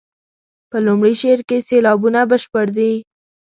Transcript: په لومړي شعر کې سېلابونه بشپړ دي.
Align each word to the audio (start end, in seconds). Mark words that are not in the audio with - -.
په 0.69 0.77
لومړي 0.85 1.13
شعر 1.21 1.39
کې 1.47 1.57
سېلابونه 1.67 2.19
بشپړ 2.29 2.67
دي. 2.77 2.93